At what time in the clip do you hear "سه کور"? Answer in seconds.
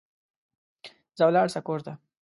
1.55-1.79